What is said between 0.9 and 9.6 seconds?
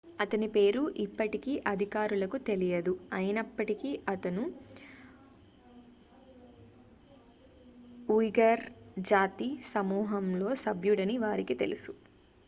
ఇప్పటికీ అధికారులకు తెలియదు అయినప్పటికీ అతను ఉయ్ఘర్ జాతి